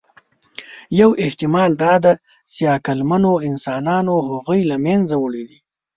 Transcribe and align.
یو 0.99 1.09
احتمال 1.25 1.71
دا 1.83 1.93
دی، 2.03 2.13
چې 2.53 2.61
عقلمنو 2.75 3.33
انسانانو 3.49 4.13
هغوی 4.29 4.61
له 4.71 4.77
منځه 4.85 5.15
وړي 5.23 5.43
دي. 5.49 5.59